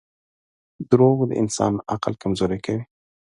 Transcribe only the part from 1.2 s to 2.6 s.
د انسان عقل کمزوری